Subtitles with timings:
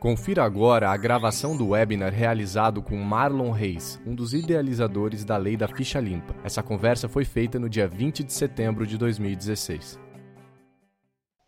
[0.00, 5.56] Confira agora a gravação do webinar realizado com Marlon Reis, um dos idealizadores da Lei
[5.56, 6.36] da Ficha Limpa.
[6.44, 9.98] Essa conversa foi feita no dia 20 de setembro de 2016.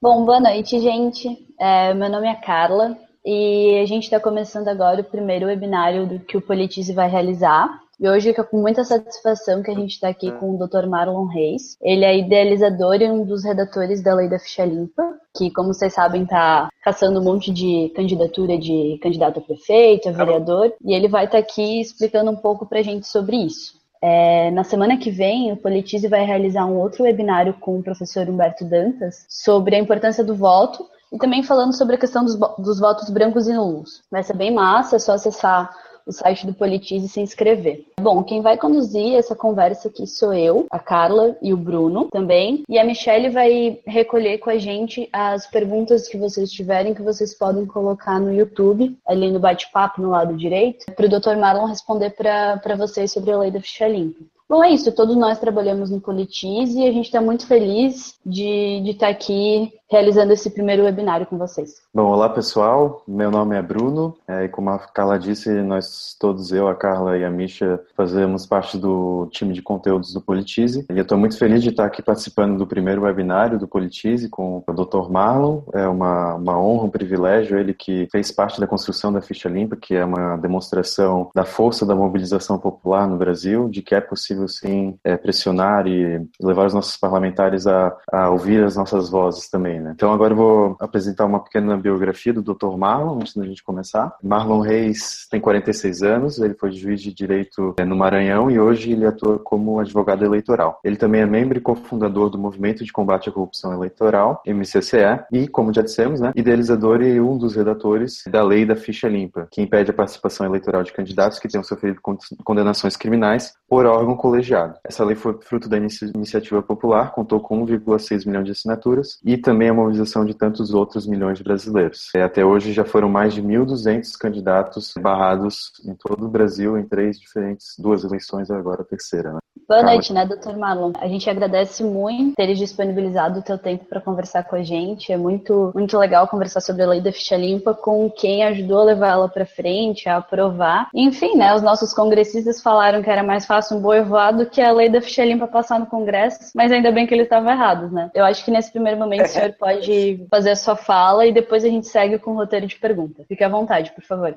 [0.02, 1.28] Bom, boa noite, gente.
[1.60, 6.19] É, meu nome é Carla e a gente está começando agora o primeiro webinário do
[6.19, 7.69] que o Politize vai realizar.
[8.01, 10.87] E hoje é com muita satisfação que a gente está aqui com o Dr.
[10.88, 11.76] Marlon Reis.
[11.83, 15.03] Ele é idealizador e um dos redatores da Lei da Ficha Limpa,
[15.37, 20.12] que, como vocês sabem, está caçando um monte de candidatura de candidato a prefeito, a
[20.12, 23.78] vereador, e ele vai estar tá aqui explicando um pouco para a gente sobre isso.
[24.01, 28.27] É, na semana que vem, o Politize vai realizar um outro webinário com o professor
[28.27, 32.80] Humberto Dantas sobre a importância do voto e também falando sobre a questão dos, dos
[32.80, 34.03] votos brancos e nulos.
[34.11, 35.70] Vai ser bem massa, é só acessar
[36.07, 37.85] o site do Politize e se inscrever.
[38.01, 42.63] Bom, quem vai conduzir essa conversa aqui sou eu, a Carla e o Bruno também.
[42.69, 47.37] E a Michelle vai recolher com a gente as perguntas que vocês tiverem, que vocês
[47.37, 51.37] podem colocar no YouTube, ali no bate-papo no lado direito, para o Dr.
[51.37, 54.20] Marlon responder para vocês sobre a lei da ficha limpa.
[54.51, 54.91] Bom, é isso.
[54.91, 59.73] Todos nós trabalhamos no Politize e a gente está muito feliz de estar tá aqui
[59.91, 61.83] realizando esse primeiro webinário com vocês.
[61.92, 66.52] Bom, olá pessoal, meu nome é Bruno é, e como a Carla disse, nós todos,
[66.52, 70.96] eu, a Carla e a Misha, fazemos parte do time de conteúdos do Politize e
[70.96, 74.72] eu estou muito feliz de estar aqui participando do primeiro webinário do Politize com o
[74.72, 75.11] Dr.
[75.11, 79.48] Marlon, é uma, uma honra, um privilégio, ele que fez parte da construção da Ficha
[79.48, 84.00] Limpa, que é uma demonstração da força da mobilização popular no Brasil, de que é
[84.00, 89.48] possível sim é, pressionar e levar os nossos parlamentares a, a ouvir as nossas vozes
[89.48, 89.80] também.
[89.81, 89.92] Né?
[89.95, 92.77] Então agora eu vou apresentar uma pequena biografia do Dr.
[92.77, 94.17] Marlon, antes da gente começar.
[94.23, 98.92] Marlon Reis tem 46 anos, ele foi juiz de direito é, no Maranhão e hoje
[98.92, 100.81] ele atua como advogado eleitoral.
[100.84, 105.48] Ele também é membro e cofundador do Movimento de Combate à Corrupção Eleitoral, MCCE, e,
[105.48, 109.62] como já dissemos, né, idealizador e um dos redatores da Lei da Ficha Limpa, que
[109.62, 112.01] impede a participação eleitoral de candidatos que tenham sofrido
[112.45, 114.75] condenações criminais por órgão colegiado.
[114.84, 119.70] Essa lei foi fruto da iniciativa popular, contou com 1,6 milhão de assinaturas e também
[119.70, 122.08] a mobilização de tantos outros milhões de brasileiros.
[122.14, 126.86] É, até hoje já foram mais de 1.200 candidatos barrados em todo o Brasil em
[126.86, 129.32] três diferentes, duas eleições agora a terceira.
[129.32, 129.38] Né?
[129.70, 130.91] Boa noite, né, doutor Marlon?
[130.98, 135.12] A gente agradece muito teres disponibilizado o teu tempo para conversar com a gente.
[135.12, 138.84] É muito, muito legal conversar sobre a lei da ficha limpa com quem ajudou a
[138.86, 140.91] levar ela para frente, a aprovar.
[140.92, 144.60] Enfim, né, os nossos congressistas falaram que era mais fácil um boi voar do que
[144.60, 147.92] a lei da ficha limpa passar no Congresso, mas ainda bem que eles estavam errados,
[147.92, 148.10] né?
[148.12, 151.64] Eu acho que nesse primeiro momento o senhor pode fazer a sua fala e depois
[151.64, 153.25] a gente segue com o roteiro de pergunta.
[153.28, 154.36] Fique à vontade, por favor.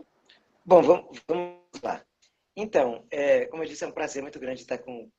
[0.64, 2.02] Bom, vamos, vamos lá.
[2.56, 5.10] Então, é, como eu disse, é um prazer muito grande estar com,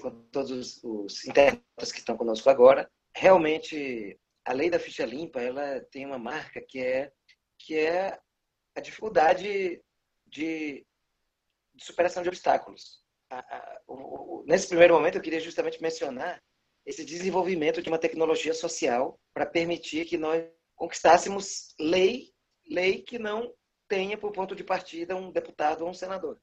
[0.00, 2.90] com todos os, os internautas que estão conosco agora.
[3.14, 7.12] Realmente, a lei da ficha limpa, ela tem uma marca que é,
[7.58, 8.18] que é
[8.74, 9.82] a dificuldade
[10.26, 10.86] de,
[11.74, 13.02] de superação de obstáculos.
[13.30, 13.94] A, a, o,
[14.40, 16.42] o, nesse primeiro momento, eu queria justamente mencionar
[16.86, 22.32] esse desenvolvimento de uma tecnologia social para permitir que nós conquistássemos lei,
[22.66, 23.52] lei que não
[23.88, 26.40] tenha por ponto de partida um deputado ou um senador.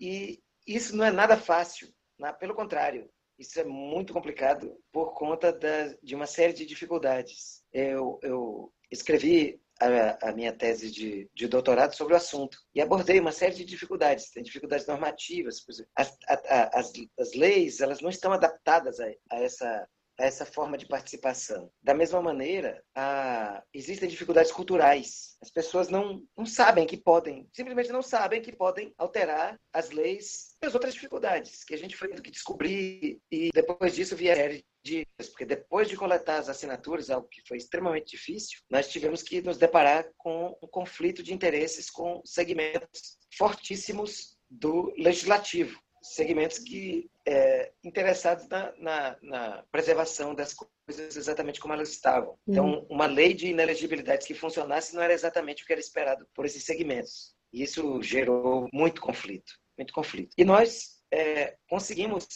[0.00, 2.32] E isso não é nada fácil, né?
[2.32, 7.62] pelo contrário, isso é muito complicado por conta da, de uma série de dificuldades.
[7.72, 13.18] Eu, eu escrevi a, a, minha tese de, de, doutorado sobre o assunto e abordei
[13.18, 15.64] uma série de dificuldades, tem dificuldades normativas,
[15.96, 19.86] as, a, as, as leis elas não estão adaptadas a, a essa a
[20.18, 21.70] essa forma de participação.
[21.82, 23.62] Da mesma maneira, a...
[23.72, 25.36] existem dificuldades culturais.
[25.42, 30.56] As pessoas não, não sabem que podem, simplesmente não sabem que podem alterar as leis
[30.62, 34.60] e as outras dificuldades que a gente foi tendo que descobrir e depois disso vieram
[34.82, 39.40] de porque depois de coletar as assinaturas, algo que foi extremamente difícil, nós tivemos que
[39.40, 47.72] nos deparar com um conflito de interesses com segmentos fortíssimos do legislativo segmentos que é,
[47.82, 52.38] interessados na, na, na, preservação das coisas exatamente como elas estavam.
[52.46, 52.86] Então, uhum.
[52.90, 56.62] uma lei de inelegibilidade que funcionasse não era exatamente o que era esperado por esses
[56.64, 57.34] segmentos.
[57.50, 60.34] E isso gerou muito conflito, muito conflito.
[60.36, 62.26] E nós é, conseguimos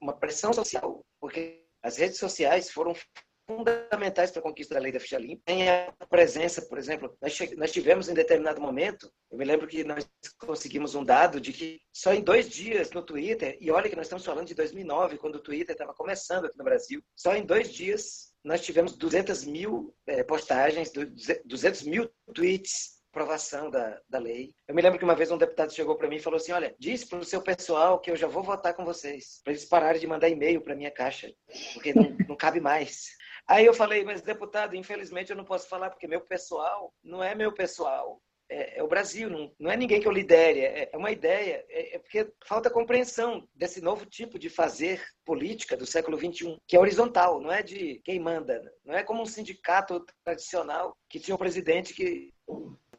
[0.00, 2.92] uma pressão social, porque as redes sociais foram
[3.56, 5.42] fundamentais para a conquista da lei da ficha limpa.
[5.44, 9.84] Tem a presença, por exemplo, nós, nós tivemos em determinado momento, eu me lembro que
[9.84, 10.08] nós
[10.38, 14.06] conseguimos um dado de que só em dois dias no Twitter, e olha que nós
[14.06, 17.72] estamos falando de 2009, quando o Twitter estava começando aqui no Brasil, só em dois
[17.72, 20.90] dias nós tivemos 200 mil é, postagens,
[21.44, 24.54] 200 mil tweets aprovação da, da lei.
[24.66, 26.74] Eu me lembro que uma vez um deputado chegou para mim e falou assim: Olha,
[26.78, 30.00] diz para o seu pessoal que eu já vou votar com vocês, para eles pararem
[30.00, 31.30] de mandar e-mail para minha caixa,
[31.74, 33.10] porque não, não cabe mais.
[33.46, 37.34] Aí eu falei, mas deputado, infelizmente eu não posso falar porque meu pessoal não é
[37.34, 38.20] meu pessoal,
[38.52, 41.64] é, é o Brasil, não, não, é ninguém que eu lidere, é, é uma ideia,
[41.68, 46.76] é, é, porque falta compreensão desse novo tipo de fazer política do século XXI, que
[46.76, 51.34] é horizontal, não é de quem manda, não é como um sindicato tradicional que tinha
[51.34, 52.32] um presidente que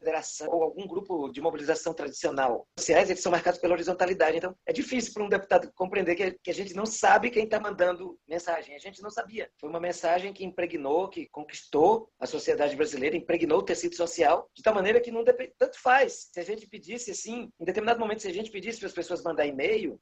[0.04, 4.36] federação ou algum grupo de mobilização tradicional sociais, eles são marcados pela horizontalidade.
[4.36, 8.18] Então, é difícil para um deputado compreender que, a gente não sabe quem está mandando
[8.28, 8.74] mensagem.
[8.76, 9.50] A gente não sabia.
[9.58, 14.62] Foi uma mensagem que impregnou, que conquistou a sociedade brasileira, impregnou o tecido social, de
[14.62, 16.28] tal maneira que não depende, tanto faz.
[16.32, 19.22] Se a gente pedisse assim, em determinado momento, se a gente pedisse para as pessoas
[19.22, 19.98] mandar e-mail,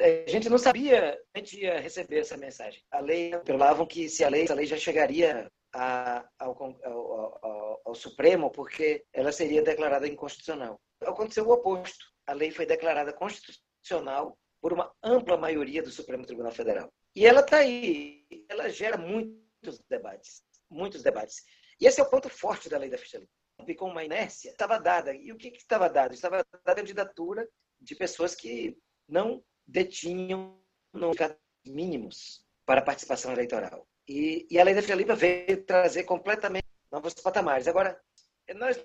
[0.00, 2.82] é, a gente não sabia a gente ia receber essa mensagem.
[2.90, 7.82] A lei falavam que se a lei, a lei já chegaria a, ao, ao, ao,
[7.86, 10.80] ao, Supremo porque ela seria declarada inconstitucional.
[11.02, 12.04] Aconteceu o oposto.
[12.26, 16.92] A lei foi declarada constitucional por uma ampla maioria do Supremo Tribunal Federal.
[17.14, 18.26] E ela está aí.
[18.48, 20.42] Ela gera muitos debates.
[20.70, 21.42] Muitos debates.
[21.80, 23.74] E esse é o ponto forte da lei da ficha limpa.
[23.76, 25.14] Com uma inércia, estava dada.
[25.14, 26.14] E o que, estava dado?
[26.14, 27.48] Estava dada a candidatura
[27.80, 28.76] de pessoas que
[29.08, 30.60] não detinham
[31.66, 33.87] mínimos para participação eleitoral.
[34.08, 37.68] E, e a lei da Ficha veio trazer completamente novos patamares.
[37.68, 38.00] Agora,
[38.54, 38.82] nós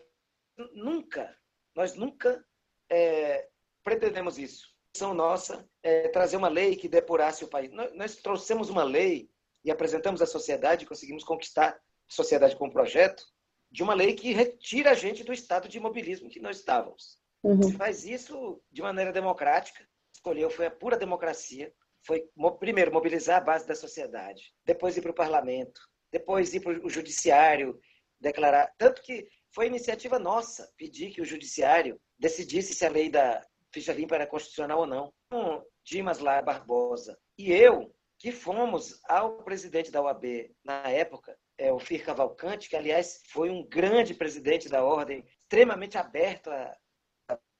[0.73, 1.35] nunca,
[1.73, 2.43] nós nunca
[2.89, 3.47] é,
[3.83, 4.67] pretendemos isso.
[4.95, 7.71] São nossa é, trazer uma lei que depurasse o país.
[7.71, 9.29] Nós, nós, trouxemos uma lei
[9.63, 13.23] e apresentamos à sociedade, conseguimos conquistar a sociedade com um projeto
[13.71, 17.17] de uma lei que retira a gente do estado de imobilismo que nós estávamos.
[17.41, 17.63] Uhum.
[17.63, 21.73] Se faz isso de maneira democrática, escolheu, foi a pura democracia,
[22.05, 22.27] foi,
[22.59, 26.89] primeiro, mobilizar a base da sociedade, depois ir para o parlamento, depois ir para o
[26.89, 27.79] judiciário,
[28.19, 28.73] declarar.
[28.77, 33.93] Tanto que foi iniciativa nossa pedir que o judiciário decidisse se a lei da ficha
[33.93, 35.13] limpa era constitucional ou não.
[35.27, 41.71] Então, Dimas Lara Barbosa e eu, que fomos ao presidente da OAB na época, é,
[41.71, 46.77] o Fir Cavalcante, que, aliás, foi um grande presidente da ordem, extremamente aberto a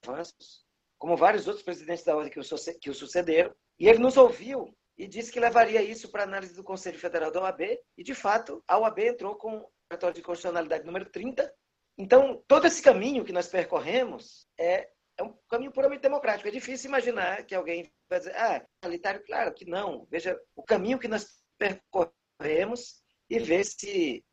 [0.05, 0.65] avanços,
[0.97, 5.31] como vários outros presidentes da ordem que o sucederam, e ele nos ouviu e disse
[5.31, 7.61] que levaria isso para análise do Conselho Federal da OAB,
[7.97, 11.51] e de fato a OAB entrou com o relatório de constitucionalidade número 30.
[11.97, 16.47] Então, todo esse caminho que nós percorremos é, é um caminho puramente democrático.
[16.47, 20.07] É difícil imaginar que alguém vai dizer, ah, totalitário, claro que não.
[20.09, 21.27] Veja o caminho que nós
[21.57, 24.23] percorremos e ver se,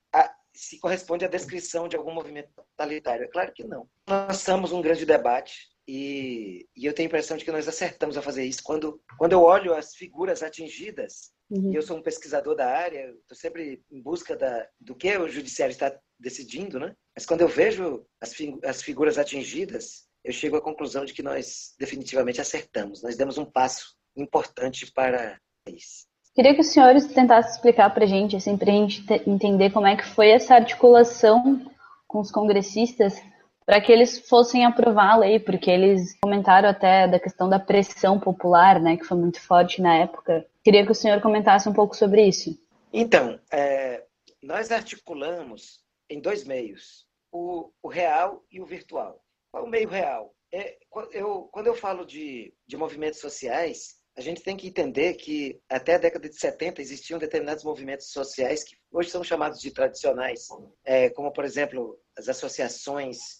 [0.54, 3.24] se corresponde à descrição de algum movimento totalitário.
[3.24, 3.88] É claro que não.
[4.06, 8.16] Nós estamos um grande debate e, e, eu tenho a impressão de que nós acertamos
[8.16, 8.62] a fazer isso.
[8.62, 11.72] Quando, quando eu olho as figuras atingidas, uhum.
[11.72, 15.28] e eu sou um pesquisador da área, estou sempre em busca da, do que o
[15.28, 16.94] judiciário está decidindo, né?
[17.12, 18.32] Mas quando eu vejo as,
[18.62, 23.02] as figuras atingidas, eu chego à conclusão de que nós definitivamente acertamos.
[23.02, 26.06] Nós demos um passo importante para isso.
[26.36, 29.88] Queria que os senhores tentassem explicar para a gente, assim, para a gente entender como
[29.88, 31.68] é que foi essa articulação
[32.06, 33.20] com os congressistas
[33.64, 38.18] para que eles fossem aprovar a lei, porque eles comentaram até da questão da pressão
[38.18, 40.46] popular, né, que foi muito forte na época.
[40.64, 42.58] Queria que o senhor comentasse um pouco sobre isso.
[42.92, 44.04] Então, é,
[44.42, 49.22] nós articulamos em dois meios, o, o, real e o virtual.
[49.52, 50.34] Qual o meio real?
[50.52, 50.76] É,
[51.12, 55.94] eu, quando eu falo de, de movimentos sociais, a gente tem que entender que até
[55.94, 60.48] a década de 70 existiam determinados movimentos sociais que hoje são chamados de tradicionais,
[60.84, 63.39] é, como, por exemplo, as associações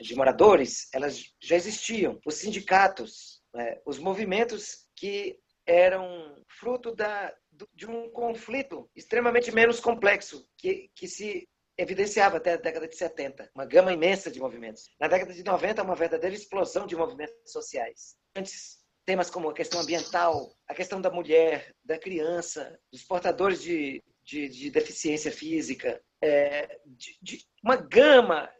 [0.00, 2.20] de moradores, elas já existiam.
[2.26, 7.32] Os sindicatos, né, os movimentos que eram fruto da,
[7.74, 13.50] de um conflito extremamente menos complexo, que, que se evidenciava até a década de 70,
[13.54, 14.90] uma gama imensa de movimentos.
[15.00, 18.16] Na década de 90, uma verdadeira explosão de movimentos sociais.
[18.36, 24.02] Antes, temas como a questão ambiental, a questão da mulher, da criança, dos portadores de,
[24.22, 28.50] de, de deficiência física, é, de, de, uma gama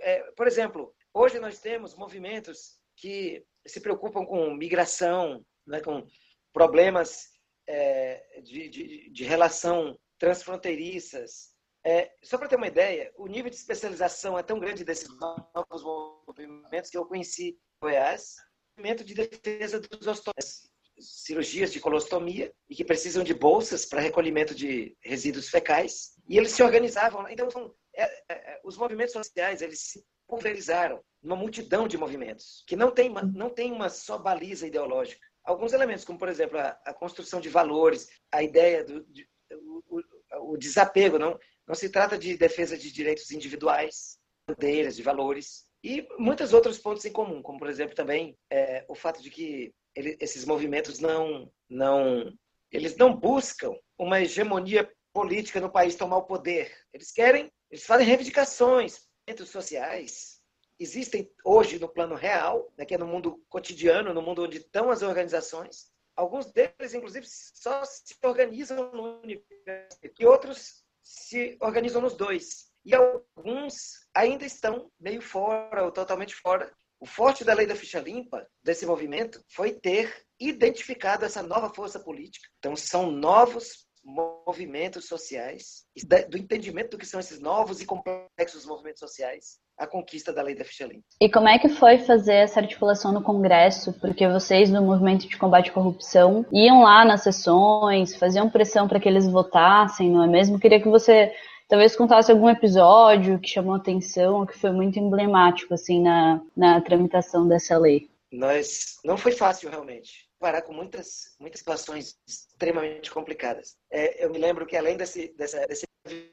[0.00, 6.06] é, por exemplo, hoje nós temos movimentos que se preocupam com migração, né, com
[6.52, 7.28] problemas
[7.66, 11.54] é, de, de, de, relação transfronteiriças.
[11.84, 15.82] É, só para ter uma ideia, o nível de especialização é tão grande desses novos
[16.26, 18.34] movimentos que eu conheci Goiás,
[18.76, 24.54] movimento de defesa dos ostomias, cirurgias de colostomia e que precisam de bolsas para recolhimento
[24.54, 26.14] de resíduos fecais.
[26.28, 27.28] E eles se organizavam.
[27.28, 32.62] Então, são é, é, é, os movimentos sociais eles se pulverizaram numa multidão de movimentos
[32.66, 35.26] que não tem uma, não tem uma só baliza ideológica.
[35.44, 39.82] Alguns elementos, como por exemplo a, a construção de valores, a ideia do de, o,
[39.88, 45.64] o, o, desapego, não não se trata de defesa de direitos individuais, bandeiras, de valores
[45.82, 49.72] e muitos outros pontos em comum, como por exemplo também é, o fato de que
[49.94, 52.32] ele, esses movimentos não não
[52.70, 56.76] eles não buscam uma hegemonia política no país tomar o poder.
[56.92, 59.06] Eles querem eles fazem reivindicações
[59.46, 60.36] sociais
[60.78, 64.90] existem hoje no plano real, né, que é no mundo cotidiano, no mundo onde estão
[64.90, 65.90] as organizações.
[66.14, 72.70] Alguns deles, inclusive, só se organizam no universo, e outros se organizam nos dois.
[72.84, 76.72] E alguns ainda estão meio fora ou totalmente fora.
[76.98, 82.00] O forte da lei da ficha limpa, desse movimento, foi ter identificado essa nova força
[82.00, 82.48] política.
[82.58, 85.84] Então, são novos movimentos sociais,
[86.30, 90.54] do entendimento do que são esses novos e complexos movimentos sociais, a conquista da lei
[90.54, 91.04] da ficha limpa.
[91.20, 93.92] E como é que foi fazer essa articulação no Congresso?
[93.94, 99.00] Porque vocês, do Movimento de Combate à Corrupção, iam lá nas sessões, faziam pressão para
[99.00, 100.60] que eles votassem, não é mesmo?
[100.60, 101.32] Queria que você
[101.68, 107.48] talvez contasse algum episódio que chamou atenção, que foi muito emblemático, assim, na, na tramitação
[107.48, 108.08] dessa lei.
[108.30, 113.76] Nós, não foi fácil, realmente parar com muitas, muitas situações extremamente complicadas.
[113.90, 115.86] É, eu me lembro que além desse, dessa, desse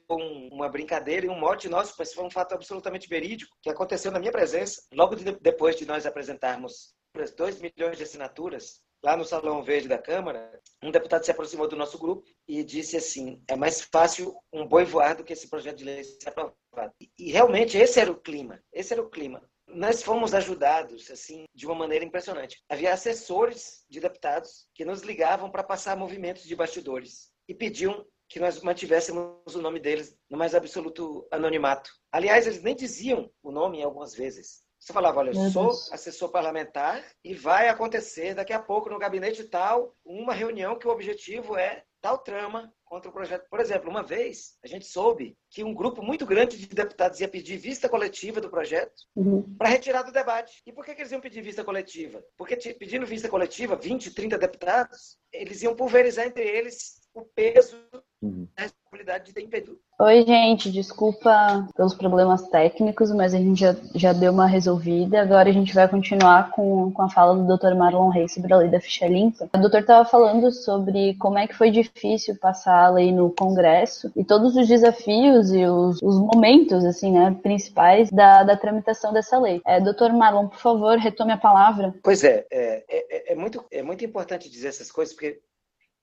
[0.10, 4.12] um, uma brincadeira e um mote nosso, mas foi um fato absolutamente verídico que aconteceu
[4.12, 6.94] na minha presença, logo de, depois de nós apresentarmos
[7.36, 11.76] 2 milhões de assinaturas lá no Salão Verde da Câmara, um deputado se aproximou do
[11.76, 15.78] nosso grupo e disse assim: é mais fácil um boi voar do que esse projeto
[15.78, 16.94] de lei ser aprovado.
[17.00, 18.64] E, e realmente esse era o clima.
[18.72, 19.42] Esse era o clima
[19.74, 22.64] nós fomos ajudados assim de uma maneira impressionante.
[22.70, 28.40] Havia assessores de deputados que nos ligavam para passar movimentos de bastidores e pediam que
[28.40, 31.92] nós mantivéssemos o nome deles no mais absoluto anonimato.
[32.12, 34.64] Aliás, eles nem diziam o nome algumas vezes.
[34.80, 39.44] Você falava, olha, eu sou assessor parlamentar e vai acontecer daqui a pouco no gabinete
[39.46, 43.50] tal uma reunião que o objetivo é tal trama contra o projeto.
[43.50, 47.28] Por exemplo, uma vez a gente soube que um grupo muito grande de deputados ia
[47.28, 49.56] pedir vista coletiva do projeto uhum.
[49.58, 50.62] para retirar do debate.
[50.64, 52.24] E por que, que, eles iam pedir vista coletiva?
[52.38, 57.78] Porque pedindo vista coletiva, 20, 30 deputados, eles iam pulverizar entre eles o peso
[58.22, 58.48] uhum.
[58.56, 59.78] da responsabilidade de ter impedido.
[60.00, 65.22] Oi, gente, desculpa pelos problemas técnicos, mas a gente já, já deu uma resolvida.
[65.22, 67.76] Agora a gente vai continuar com, com a fala do Dr.
[67.76, 69.50] Marlon Reis sobre a lei da ficha limpa.
[69.54, 74.12] O doutor estava falando sobre como é que foi difícil passar a lei no Congresso
[74.16, 79.38] e todos os desafios e os, os momentos, assim, né, principais da, da tramitação dessa
[79.38, 79.62] lei.
[79.66, 81.94] É, doutor Marlon, por favor, retome a palavra.
[82.04, 85.40] Pois é, é, é, é muito, é muito importante dizer essas coisas, porque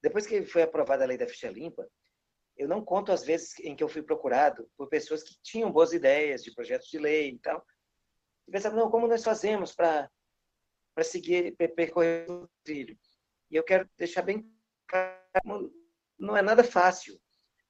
[0.02, 1.86] depois que foi aprovada a lei da ficha limpa,
[2.56, 5.92] eu não conto as vezes em que eu fui procurado por pessoas que tinham boas
[5.92, 7.64] ideias de projetos de lei e tal,
[8.46, 10.10] e pensavam, não, como nós fazemos para
[11.02, 12.98] seguir, percorrer o trilho?
[13.50, 14.46] E eu quero deixar bem
[14.86, 15.72] claro,
[16.18, 17.18] não é nada fácil.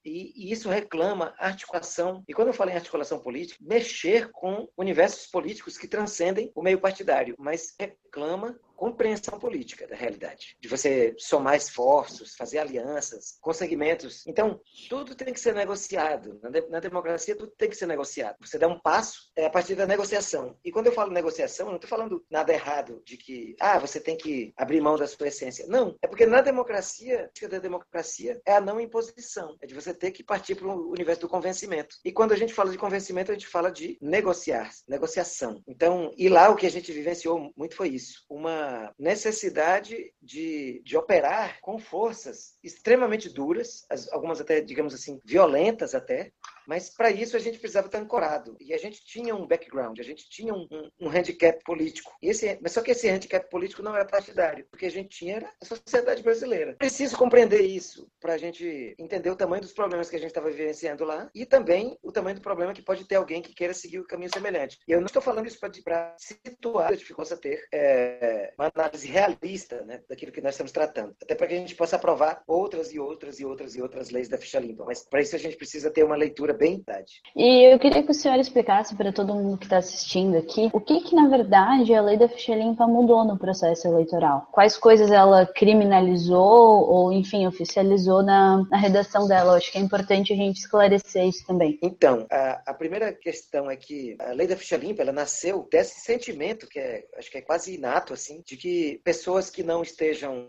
[0.04, 5.26] E, e, isso reclama articulação, e quando eu falo em articulação política, mexer com universos
[5.26, 11.54] políticos que transcendem o meio partidário, mas reclama compreensão política da realidade, de você somar
[11.54, 14.26] esforços, fazer alianças com segmentos.
[14.26, 14.58] Então,
[14.88, 16.40] tudo tem que ser negociado.
[16.70, 18.38] Na, democracia, tudo tem que ser negociado.
[18.40, 20.56] Você dá um passo é a partir da negociação.
[20.64, 24.00] E quando eu falo negociação, eu não estou falando nada errado de que, ah, você
[24.00, 25.66] tem que abrir mão da sua essência.
[25.68, 25.94] Não.
[26.00, 29.58] É porque na democracia, a da democracia é a não imposição.
[29.60, 31.96] É de você ter que partir para o universo do convencimento.
[32.02, 35.62] E quando a gente fala de convencimento, a gente fala de negociar, negociação.
[35.68, 38.24] Então, e lá o que a gente vivenciou muito foi isso.
[38.30, 46.32] Uma necessidade de, de operar com forças extremamente duras, algumas até, digamos assim, violentas até,
[46.70, 48.56] mas para isso a gente precisava estar ancorado.
[48.60, 52.12] E a gente tinha um background, a gente tinha um, um, um handicap político.
[52.22, 55.50] E esse, mas só que esse handicap político não era partidário, porque a gente tinha
[55.60, 56.76] a sociedade brasileira.
[56.78, 60.48] Preciso compreender isso para a gente entender o tamanho dos problemas que a gente estava
[60.48, 63.98] vivenciando lá e também o tamanho do problema que pode ter alguém que queira seguir
[63.98, 64.78] o caminho semelhante.
[64.86, 69.82] E eu não estou falando isso para situar a dificuldade ter é, uma análise realista
[69.82, 71.16] né, daquilo que nós estamos tratando.
[71.20, 74.28] Até para que a gente possa aprovar outras e outras e outras e outras leis
[74.28, 74.84] da ficha limpa.
[74.84, 77.22] Mas para isso a gente precisa ter uma leitura bem idade.
[77.34, 80.80] E eu queria que o senhor explicasse para todo mundo que está assistindo aqui o
[80.80, 84.46] que, que, na verdade, a lei da ficha limpa mudou no processo eleitoral.
[84.52, 89.52] Quais coisas ela criminalizou ou, enfim, oficializou na, na redação dela.
[89.52, 91.78] Eu acho que é importante a gente esclarecer isso também.
[91.82, 96.00] Então, a, a primeira questão é que a lei da ficha limpa ela nasceu desse
[96.00, 100.48] sentimento que é, acho que é quase inato, assim, de que pessoas que não estejam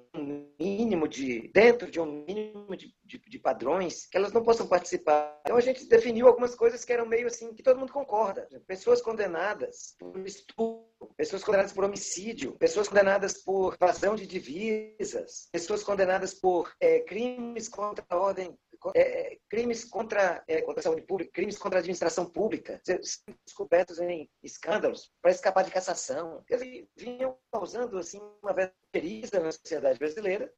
[0.60, 5.40] mínimo de dentro de um mínimo de, de, de padrões, que elas não possam participar.
[5.42, 8.48] Então a gente definiu algumas coisas que eram meio assim, que todo mundo concorda.
[8.66, 15.84] Pessoas condenadas por estupro, pessoas condenadas por homicídio, pessoas condenadas por evasão de divisas, pessoas
[15.84, 18.58] condenadas por é, crimes contra a ordem
[18.96, 22.82] é, crimes contra, é, contra a saúde pública, crimes contra a administração pública,
[23.46, 26.44] descobertos em escândalos para escapar de cassação.
[26.50, 28.54] Eles vinham causando assim, uma
[28.94, 30.54] verdadeira na sociedade brasileira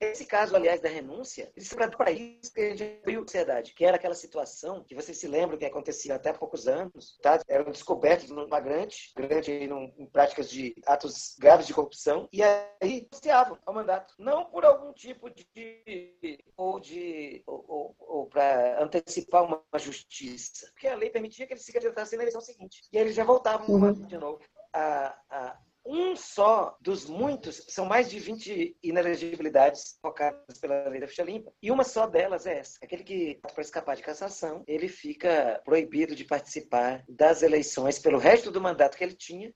[0.00, 3.84] esse caso, aliás, da renúncia, ele se para isso que a gente viu sociedade, que
[3.84, 7.40] era aquela situação que vocês se lembram que acontecia até há poucos anos, tá?
[7.48, 13.58] Eram descobertos num flagrante, grande em práticas de atos graves de corrupção, e aí renunciavam
[13.64, 14.14] ao mandato.
[14.18, 16.44] Não por algum tipo de.
[16.56, 17.42] ou de.
[17.46, 20.66] ou, ou, ou para antecipar uma justiça.
[20.72, 22.82] Porque a lei permitia que eles se candidatassem na eleição seguinte.
[22.92, 23.92] E aí eles já voltavam uhum.
[23.92, 24.40] de novo.
[24.72, 31.08] A, a, um só dos muitos, são mais de 20 inelegibilidades focadas pela lei da
[31.08, 32.78] ficha limpa, e uma só delas é essa.
[32.82, 38.50] Aquele que, para escapar de cassação, ele fica proibido de participar das eleições pelo resto
[38.50, 39.52] do mandato que ele tinha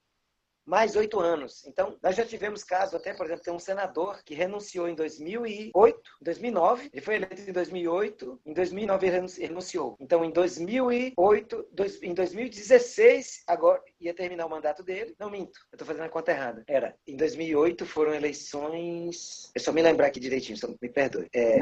[0.66, 1.66] mais oito anos.
[1.66, 6.00] Então, nós já tivemos caso até, por exemplo, tem um senador que renunciou em 2008,
[6.22, 9.96] 2009, ele foi eleito em 2008, em 2009 ele renunciou.
[10.00, 15.14] Então, em 2008, dois, em 2016, agora ia terminar o mandato dele.
[15.18, 16.64] Não minto, eu estou fazendo a conta errada.
[16.66, 21.28] Era, em 2008 foram eleições, eu só me lembrar aqui direitinho, só me perdoe.
[21.34, 21.58] É,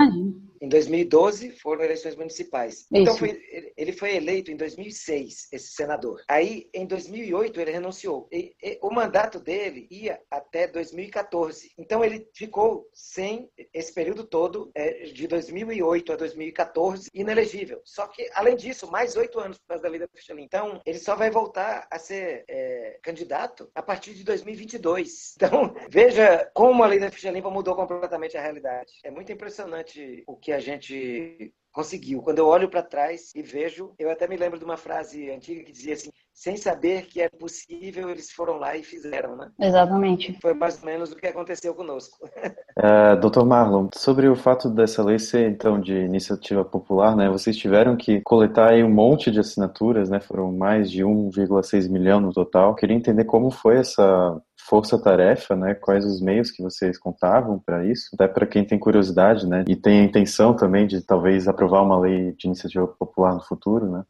[0.60, 2.86] em 2012 foram eleições municipais.
[2.92, 3.40] Então, foi,
[3.76, 6.22] ele foi eleito em 2006, esse senador.
[6.28, 8.28] Aí, em 2008, ele renunciou.
[8.30, 11.72] E, e, o mandato dele ia até 2014.
[11.78, 17.80] Então ele ficou sem esse período todo, é, de 2008 a 2014, inelegível.
[17.84, 20.42] Só que, além disso, mais oito anos por causa da lei da ficha limpa.
[20.44, 25.34] Então, ele só vai voltar a ser é, candidato a partir de 2022.
[25.42, 28.92] Então, veja como a lei da ficha limpa mudou completamente a realidade.
[29.02, 32.22] É muito impressionante o que a gente conseguiu.
[32.22, 35.64] Quando eu olho para trás e vejo, eu até me lembro de uma frase antiga
[35.64, 36.10] que dizia assim:
[36.42, 39.48] sem saber que é possível, eles foram lá e fizeram, né?
[39.60, 40.36] Exatamente.
[40.42, 42.18] Foi mais ou menos o que aconteceu conosco.
[42.74, 43.44] Uh, Dr.
[43.44, 47.28] Marlon, sobre o fato dessa lei ser, então, de iniciativa popular, né?
[47.28, 50.20] Vocês tiveram que coletar aí um monte de assinaturas, né?
[50.20, 52.74] Foram mais de 1,6 milhão no total.
[52.74, 55.74] Queria entender como foi essa força-tarefa, né?
[55.74, 58.08] Quais os meios que vocês contavam para isso?
[58.14, 59.64] Até para quem tem curiosidade, né?
[59.68, 63.86] E tem a intenção também de talvez aprovar uma lei de iniciativa popular no futuro,
[63.86, 64.02] né?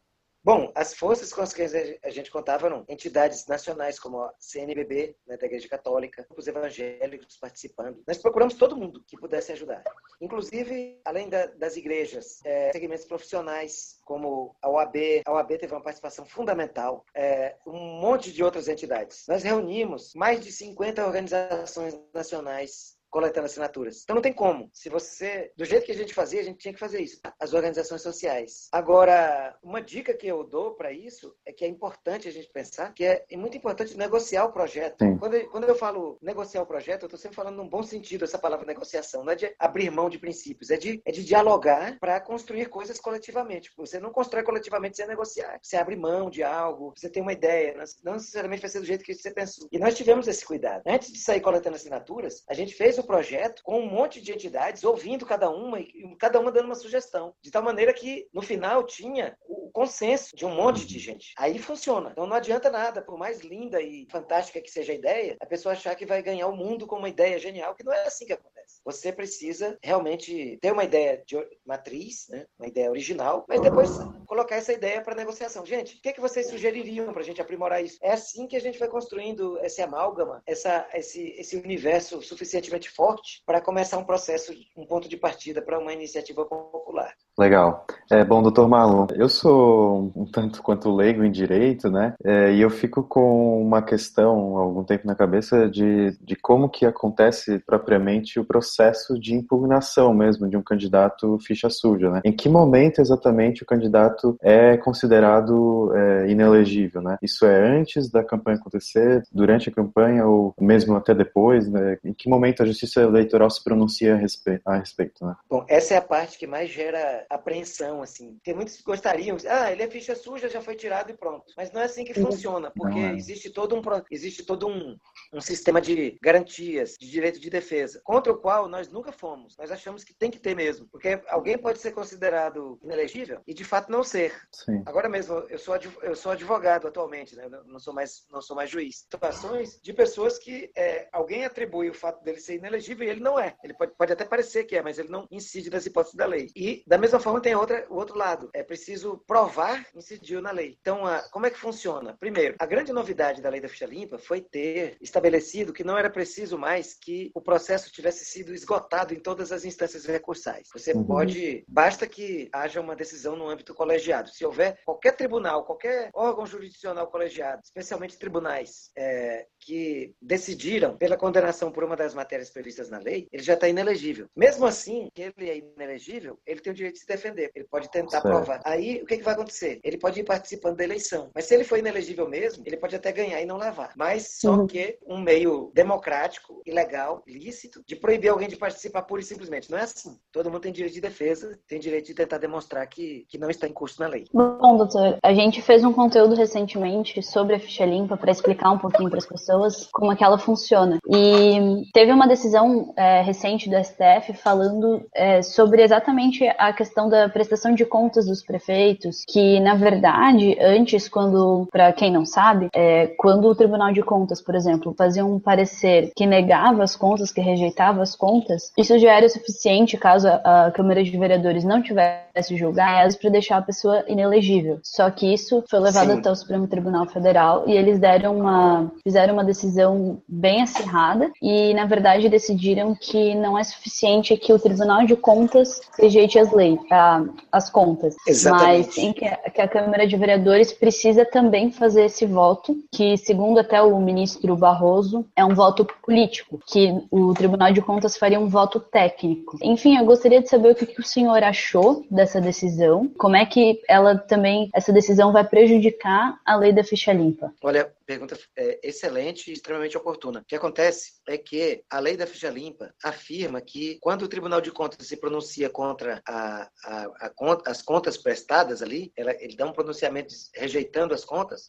[0.45, 1.61] Bom, as forças com as que
[2.03, 7.37] a gente contava eram entidades nacionais como a CNBB, né, da Igreja Católica, os evangélicos
[7.37, 8.03] participando.
[8.05, 9.81] Nós procuramos todo mundo que pudesse ajudar.
[10.19, 15.21] Inclusive, além da, das igrejas, é, segmentos profissionais, como a OAB.
[15.25, 17.05] A OAB teve uma participação fundamental.
[17.15, 19.23] É, um monte de outras entidades.
[19.29, 24.01] Nós reunimos mais de 50 organizações nacionais coletando assinaturas.
[24.01, 24.71] Então não tem como.
[24.73, 27.21] Se você, do jeito que a gente fazia, a gente tinha que fazer isso.
[27.39, 28.67] As organizações sociais.
[28.71, 32.91] Agora, uma dica que eu dou para isso é que é importante a gente pensar
[32.91, 35.05] que é, é muito importante negociar o projeto.
[35.19, 38.23] Quando eu, quando eu falo negociar o projeto, eu estou sempre falando num bom sentido
[38.23, 39.23] essa palavra negociação.
[39.23, 42.99] Não é de abrir mão de princípios, é de, é de dialogar para construir coisas
[42.99, 43.71] coletivamente.
[43.77, 45.59] Você não constrói coletivamente sem negociar.
[45.61, 49.05] Você abre mão de algo, você tem uma ideia, não necessariamente vai ser do jeito
[49.05, 49.67] que você pensou.
[49.71, 50.81] E nós tivemos esse cuidado.
[50.87, 54.83] Antes de sair coletando assinaturas, a gente fez o projeto com um monte de entidades,
[54.83, 57.35] ouvindo cada uma e cada uma dando uma sugestão.
[57.41, 61.33] De tal maneira que, no final, tinha o consenso de um monte de gente.
[61.37, 62.09] Aí funciona.
[62.11, 65.73] Então não adianta nada, por mais linda e fantástica que seja a ideia, a pessoa
[65.73, 68.33] achar que vai ganhar o mundo com uma ideia genial, que não é assim que
[68.33, 68.52] acontece.
[68.85, 72.45] Você precisa realmente ter uma ideia de matriz, né?
[72.59, 73.89] uma ideia original, mas depois
[74.25, 75.65] colocar essa ideia para negociação.
[75.65, 77.97] Gente, o que, é que vocês sugeririam para a gente aprimorar isso?
[78.01, 83.41] É assim que a gente vai construindo esse amálgama, essa, esse, esse universo suficientemente forte
[83.45, 87.13] para começar um processo, um ponto de partida para uma iniciativa popular.
[87.37, 87.85] Legal.
[88.11, 92.13] É, bom, doutor Marlon, eu sou um tanto quanto leigo em direito, né?
[92.23, 96.69] É, e eu fico com uma questão há algum tempo na cabeça de, de como
[96.69, 102.21] que acontece propriamente o processo de impugnação mesmo de um candidato ficha suja, né?
[102.23, 107.17] Em que momento exatamente o candidato é considerado é, inelegível, né?
[107.19, 111.97] Isso é antes da campanha acontecer, durante a campanha ou mesmo até depois, né?
[112.03, 115.35] Em que momento a justiça eleitoral se pronuncia a respeito, a respeito né?
[115.49, 118.33] Bom, essa é a parte que mais gera apreensão, assim.
[118.35, 121.45] Porque muitos gostariam, ah, ele é ficha suja, já foi tirado e pronto.
[121.57, 123.15] Mas não é assim que funciona, porque é.
[123.15, 124.95] existe todo um existe todo um,
[125.33, 129.55] um sistema de garantias, de direito de defesa, contra o qual nós nunca fomos.
[129.57, 133.63] Nós achamos que tem que ter mesmo, porque alguém pode ser considerado inelegível e de
[133.63, 134.33] fato não ser.
[134.51, 134.83] Sim.
[134.85, 137.47] Agora mesmo, eu sou eu sou advogado atualmente, né?
[137.65, 139.07] não sou mais não sou mais juiz.
[139.09, 143.39] Situações de pessoas que é, alguém atribui o fato dele ser inelegível e ele não
[143.39, 143.55] é.
[143.63, 146.51] Ele pode, pode até parecer que é, mas ele não incide nas hipóteses da lei.
[146.53, 148.49] E da mesma mesma forma, tem outra, o outro lado.
[148.53, 150.77] É preciso provar incidiu na lei.
[150.81, 152.17] Então, a, como é que funciona?
[152.19, 156.09] Primeiro, a grande novidade da lei da ficha limpa foi ter estabelecido que não era
[156.09, 160.67] preciso mais que o processo tivesse sido esgotado em todas as instâncias recursais.
[160.73, 161.03] Você uhum.
[161.03, 164.29] pode, basta que haja uma decisão no âmbito colegiado.
[164.29, 171.71] Se houver qualquer tribunal, qualquer órgão jurisdicional colegiado, especialmente tribunais é, que decidiram pela condenação
[171.71, 174.27] por uma das matérias previstas na lei, ele já está inelegível.
[174.35, 177.51] Mesmo assim, que ele é inelegível, ele tem o direito de se defender.
[177.55, 178.27] Ele pode tentar certo.
[178.27, 178.61] provar.
[178.65, 179.79] Aí, o que, que vai acontecer?
[179.83, 181.31] Ele pode ir participando da eleição.
[181.33, 183.93] Mas se ele for inelegível mesmo, ele pode até ganhar e não levar.
[183.95, 184.67] Mas só uhum.
[184.67, 189.69] que um meio democrático e legal, lícito, de proibir alguém de participar pura e simplesmente.
[189.71, 190.17] Não é assim.
[190.31, 193.67] Todo mundo tem direito de defesa, tem direito de tentar demonstrar que, que não está
[193.67, 194.25] em curso na lei.
[194.33, 198.77] Bom, doutor, a gente fez um conteúdo recentemente sobre a ficha limpa para explicar um
[198.77, 200.99] pouquinho para as pessoas como é que ela funciona.
[201.09, 207.29] E teve uma decisão é, recente do STF falando é, sobre exatamente a questão da
[207.29, 213.07] prestação de contas dos prefeitos, que na verdade, antes, quando, para quem não sabe, é,
[213.17, 217.41] quando o Tribunal de Contas, por exemplo, fazia um parecer que negava as contas, que
[217.41, 223.17] rejeitava as contas, isso já era suficiente caso a, Câmara de Vereadores não tivesse julgado
[223.17, 224.79] para deixar a pessoa inelegível.
[224.83, 226.19] Só que isso foi levado Sim.
[226.19, 231.73] até o Supremo Tribunal Federal e eles deram uma, fizeram uma decisão bem acirrada e,
[231.73, 236.79] na verdade, decidiram que não é suficiente que o Tribunal de Contas rejeite as leis,
[236.91, 238.87] a, as contas, Exatamente.
[238.87, 243.17] mas em que a, que a Câmara de Vereadores precisa também fazer esse voto, que,
[243.17, 248.39] segundo até o ministro Barroso, é um voto político, que o Tribunal de Contas faria
[248.39, 249.57] um voto técnico.
[249.61, 253.45] Enfim, eu gostaria de saber o que, que o senhor achou dessa decisão, como é
[253.45, 257.53] que ela também, essa decisão vai prejudicar a lei da ficha limpa.
[257.61, 260.39] Olha, pergunta é, excelente e extremamente oportuna.
[260.39, 264.61] O que acontece é que a lei da ficha limpa afirma que quando o Tribunal
[264.61, 269.65] de Contas se pronuncia contra a, a, a, as contas prestadas ali, ela, ele dá
[269.65, 271.65] um pronunciamento rejeitando as contas,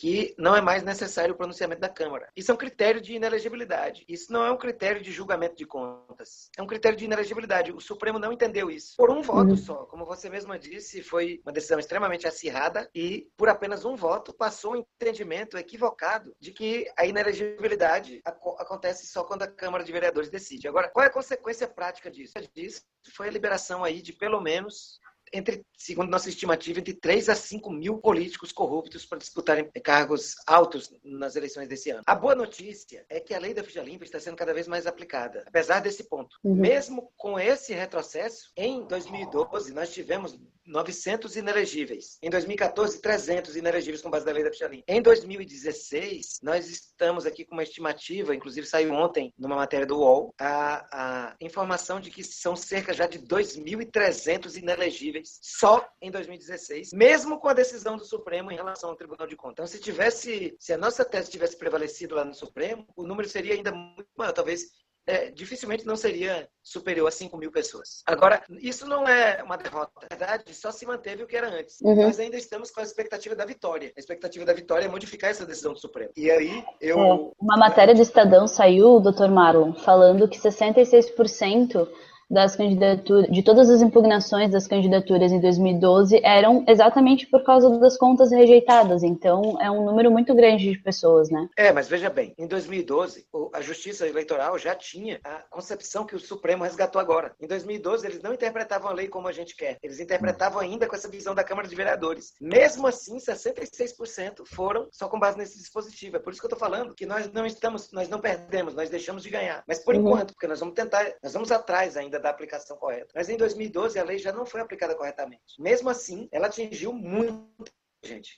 [0.00, 2.30] que não é mais necessário o pronunciamento da Câmara.
[2.34, 4.02] Isso é um critério de inelegibilidade.
[4.08, 6.48] Isso não é um critério de julgamento de contas.
[6.56, 7.70] É um critério de inelegibilidade.
[7.70, 8.96] O Supremo não entendeu isso.
[8.96, 9.56] Por um voto uhum.
[9.58, 9.74] só.
[9.84, 14.72] Como você mesma disse, foi uma decisão extremamente acirrada e, por apenas um voto, passou
[14.72, 20.66] um entendimento equivocado de que a inelegibilidade acontece só quando a Câmara de Vereadores decide.
[20.66, 22.32] Agora, qual é a consequência prática disso?
[22.54, 22.82] Disso
[23.12, 24.98] foi a liberação aí de pelo menos
[25.32, 30.92] entre, segundo nossa estimativa, entre 3 a 5 mil políticos corruptos para disputarem cargos altos
[31.04, 32.02] nas eleições desse ano.
[32.06, 34.86] A boa notícia é que a lei da ficha limpa está sendo cada vez mais
[34.86, 36.36] aplicada, apesar desse ponto.
[36.42, 36.54] Uhum.
[36.54, 40.38] Mesmo com esse retrocesso, em 2012 nós tivemos
[40.70, 42.18] 900 inelegíveis.
[42.22, 44.84] Em 2014, 300 inelegíveis com base na lei da ficha limpa.
[44.88, 50.34] Em 2016, nós estamos aqui com uma estimativa, inclusive saiu ontem numa matéria do UOL,
[50.38, 50.86] a,
[51.30, 57.48] a informação de que são cerca já de 2.300 inelegíveis só em 2016, mesmo com
[57.48, 59.50] a decisão do Supremo em relação ao Tribunal de Contas.
[59.52, 63.54] Então, se tivesse, se a nossa tese tivesse prevalecido lá no Supremo, o número seria
[63.54, 64.68] ainda muito maior, talvez
[65.06, 68.02] é, dificilmente não seria superior a 5 mil pessoas.
[68.06, 69.92] Agora, isso não é uma derrota.
[70.10, 71.80] Na verdade, só se manteve o que era antes.
[71.80, 72.02] Uhum.
[72.02, 73.92] Nós ainda estamos com a expectativa da vitória.
[73.96, 76.10] A expectativa da vitória é modificar essa decisão do Supremo.
[76.16, 76.98] E aí, eu...
[76.98, 81.88] É, uma matéria do Estadão saiu, doutor Marlon, falando que 66%
[82.30, 87.96] das candidaturas, de todas as impugnações das candidaturas em 2012 eram exatamente por causa das
[87.96, 89.02] contas rejeitadas.
[89.02, 91.48] Então, é um número muito grande de pessoas, né?
[91.56, 96.20] É, mas veja bem, em 2012, a Justiça Eleitoral já tinha a concepção que o
[96.20, 97.32] Supremo resgatou agora.
[97.40, 99.78] Em 2012, eles não interpretavam a lei como a gente quer.
[99.82, 102.34] Eles interpretavam ainda com essa visão da Câmara de Vereadores.
[102.40, 106.16] Mesmo assim, 66% foram só com base nesse dispositivo.
[106.16, 108.88] É por isso que eu estou falando que nós não estamos, nós não perdemos, nós
[108.88, 109.64] deixamos de ganhar.
[109.66, 110.02] Mas por uhum.
[110.02, 113.12] enquanto, porque nós vamos tentar, nós vamos atrás ainda da aplicação correta.
[113.14, 115.60] Mas em 2012 a lei já não foi aplicada corretamente.
[115.60, 118.36] Mesmo assim, ela atingiu muito gente.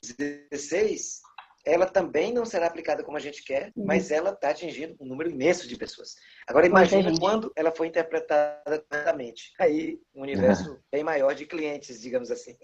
[0.51, 1.23] 16
[1.65, 3.85] ela também não será aplicada como a gente quer, uhum.
[3.87, 6.17] mas ela está atingindo um número imenso de pessoas.
[6.47, 9.53] Agora imagina quando ela foi interpretada corretamente.
[9.61, 12.57] Aí um universo bem maior de clientes, digamos assim.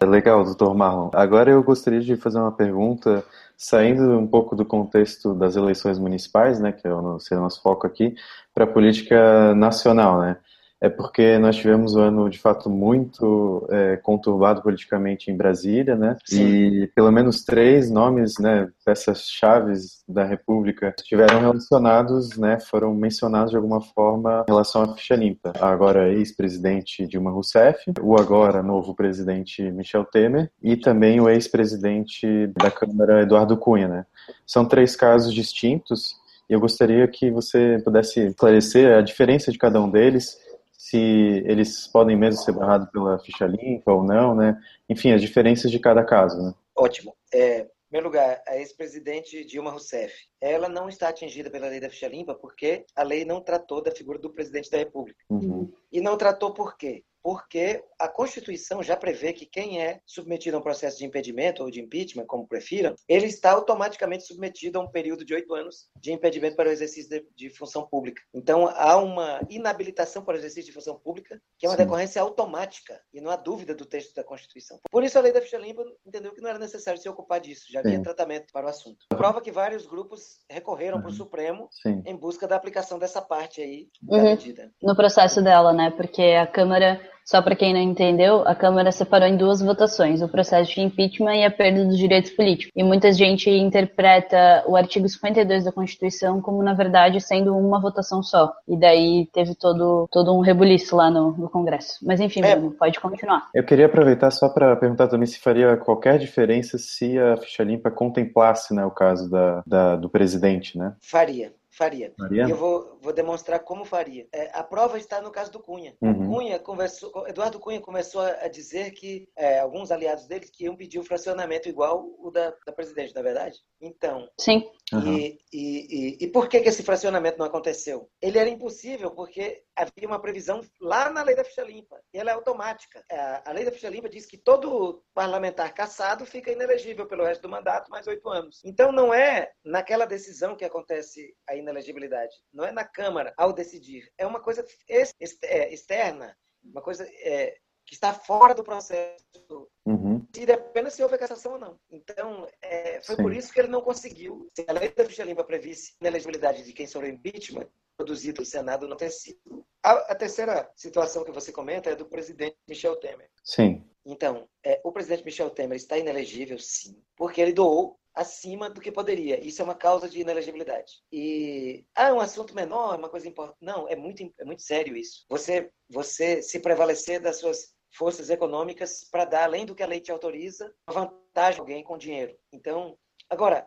[0.00, 1.10] é legal, doutor Marlon.
[1.14, 3.24] Agora eu gostaria de fazer uma pergunta,
[3.56, 8.14] saindo um pouco do contexto das eleições municipais, né, que é o nosso foco aqui,
[8.54, 10.36] para a política nacional, né?
[10.80, 16.16] É porque nós tivemos um ano de fato muito é, conturbado politicamente em Brasília, né?
[16.24, 16.42] Sim.
[16.42, 23.50] E pelo menos três nomes, né, peças chaves da República estiveram relacionados, né, foram mencionados
[23.50, 25.52] de alguma forma em relação à ficha limpa.
[25.60, 32.70] Agora ex-presidente Dilma Rousseff, o agora novo presidente Michel Temer e também o ex-presidente da
[32.70, 34.06] Câmara Eduardo Cunha, né?
[34.46, 39.80] São três casos distintos e eu gostaria que você pudesse esclarecer a diferença de cada
[39.80, 40.38] um deles
[40.80, 40.96] se
[41.44, 44.58] eles podem mesmo ser barrados pela ficha limpa ou não, né?
[44.88, 46.54] Enfim, as diferenças de cada caso, né?
[46.74, 47.14] Ótimo.
[47.30, 50.14] É, Em primeiro lugar, a ex-presidente Dilma Rousseff.
[50.40, 53.90] Ela não está atingida pela lei da ficha limpa porque a lei não tratou da
[53.90, 55.22] figura do presidente da República.
[55.28, 55.70] Uhum.
[55.92, 57.04] E não tratou por quê?
[57.22, 61.70] Porque a Constituição já prevê que quem é submetido a um processo de impedimento ou
[61.70, 66.12] de impeachment, como prefiram, ele está automaticamente submetido a um período de oito anos de
[66.12, 68.22] impedimento para o exercício de, de, função pública.
[68.34, 71.84] Então, há uma inabilitação para o exercício de função pública, que é uma Sim.
[71.84, 74.78] decorrência automática, e não há dúvida do texto da Constituição.
[74.90, 77.66] Por isso, a lei da ficha limpa entendeu que não era necessário se ocupar disso,
[77.70, 78.02] já havia Sim.
[78.02, 79.06] tratamento para o assunto.
[79.10, 81.02] Prova que vários grupos recorreram uhum.
[81.02, 82.02] para o Supremo Sim.
[82.06, 84.22] em busca da aplicação dessa parte aí da uhum.
[84.22, 84.72] medida.
[84.82, 85.90] No processo dela, né?
[85.90, 90.28] Porque a Câmara só para quem não entendeu, a Câmara separou em duas votações, o
[90.28, 92.72] processo de impeachment e a perda dos direitos políticos.
[92.74, 98.20] E muita gente interpreta o artigo 52 da Constituição como, na verdade, sendo uma votação
[98.20, 98.52] só.
[98.66, 102.00] E daí teve todo, todo um rebuliço lá no, no Congresso.
[102.02, 102.56] Mas enfim, é.
[102.56, 103.46] Bruno, pode continuar.
[103.54, 107.92] Eu queria aproveitar só para perguntar também se faria qualquer diferença se a ficha limpa
[107.92, 110.94] contemplasse né, o caso da, da do presidente, né?
[111.00, 111.52] Faria.
[111.80, 112.12] Faria.
[112.18, 112.46] Faria?
[112.46, 114.28] E eu vou, vou demonstrar como faria.
[114.34, 115.96] É, a prova está no caso do Cunha.
[116.02, 116.28] Uhum.
[116.28, 120.98] Cunha conversou, Eduardo Cunha começou a dizer que é, alguns aliados dele que iam pedir
[120.98, 123.58] um fracionamento igual o da, da presidente, na é verdade?
[123.80, 124.28] Então.
[124.38, 124.70] Sim.
[124.92, 125.16] Uhum.
[125.16, 128.10] E, e, e, e, por que, que esse fracionamento não aconteceu?
[128.20, 131.98] Ele era impossível porque havia uma previsão lá na lei da ficha limpa.
[132.12, 133.02] E ela é automática.
[133.10, 137.42] A, a lei da ficha limpa diz que todo parlamentar caçado fica inelegível pelo resto
[137.42, 138.60] do mandato mais oito anos.
[138.64, 141.34] Então não é naquela decisão que acontece
[141.70, 142.34] a inelegibilidade.
[142.52, 144.10] Não é na Câmara ao decidir.
[144.18, 147.56] É uma coisa é, externa, uma coisa é,
[147.86, 150.24] que está fora do processo uhum.
[150.30, 151.78] decide apenas se houve cassação ou não.
[151.90, 153.22] Então, é, foi Sim.
[153.22, 154.48] por isso que ele não conseguiu.
[154.56, 158.46] Se a lei da ficha limpa previsse a elegibilidade de quem sofreu impeachment, produzido no
[158.46, 159.66] Senado não ter sido.
[159.82, 163.28] A, a, terceira situação que você comenta é do presidente Michel Temer.
[163.42, 163.84] Sim.
[164.06, 168.92] Então, é, o presidente Michel Temer está inelegível, sim, porque ele doou acima do que
[168.92, 169.42] poderia.
[169.42, 170.92] Isso é uma causa de inelegibilidade.
[171.10, 173.56] E ah, é um assunto menor, é uma coisa importante.
[173.62, 175.24] Não, é muito, é muito sério isso.
[175.30, 180.00] Você, você se prevalecer das suas forças econômicas para dar, além do que a lei
[180.00, 182.36] te autoriza, vantagem a alguém com dinheiro.
[182.52, 183.66] Então, agora,